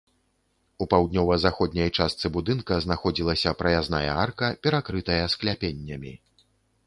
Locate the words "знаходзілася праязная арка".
2.87-4.47